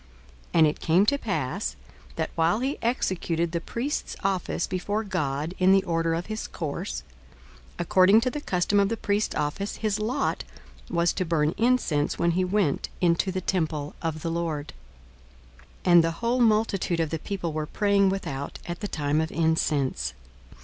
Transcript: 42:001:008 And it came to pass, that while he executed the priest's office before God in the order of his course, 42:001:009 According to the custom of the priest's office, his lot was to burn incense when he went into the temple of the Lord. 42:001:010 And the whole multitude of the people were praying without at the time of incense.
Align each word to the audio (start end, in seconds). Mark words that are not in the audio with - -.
42:001:008 0.45 0.49
And 0.55 0.65
it 0.67 0.79
came 0.79 1.05
to 1.05 1.17
pass, 1.19 1.75
that 2.15 2.31
while 2.33 2.59
he 2.61 2.79
executed 2.81 3.51
the 3.51 3.61
priest's 3.61 4.15
office 4.23 4.65
before 4.65 5.03
God 5.03 5.53
in 5.59 5.71
the 5.73 5.83
order 5.83 6.15
of 6.15 6.25
his 6.25 6.47
course, 6.47 7.03
42:001:009 7.77 7.79
According 7.81 8.21
to 8.21 8.29
the 8.31 8.41
custom 8.41 8.79
of 8.79 8.89
the 8.89 8.97
priest's 8.97 9.35
office, 9.35 9.75
his 9.75 9.99
lot 9.99 10.43
was 10.89 11.13
to 11.13 11.23
burn 11.23 11.53
incense 11.55 12.17
when 12.17 12.31
he 12.31 12.43
went 12.43 12.89
into 12.99 13.31
the 13.31 13.41
temple 13.41 13.93
of 14.01 14.23
the 14.23 14.31
Lord. 14.31 14.73
42:001:010 15.85 15.91
And 15.91 16.03
the 16.03 16.09
whole 16.13 16.41
multitude 16.41 16.99
of 16.99 17.11
the 17.11 17.19
people 17.19 17.53
were 17.53 17.67
praying 17.67 18.09
without 18.09 18.57
at 18.65 18.79
the 18.79 18.87
time 18.87 19.21
of 19.21 19.31
incense. 19.31 20.15